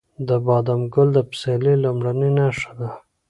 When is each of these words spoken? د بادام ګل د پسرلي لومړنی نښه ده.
د 0.27 0.29
بادام 0.45 0.81
ګل 0.93 1.09
د 1.15 1.19
پسرلي 1.29 1.73
لومړنی 1.83 2.29
نښه 2.37 2.71
ده. 2.79 2.89